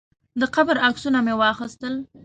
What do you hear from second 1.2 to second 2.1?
مې واخیستل.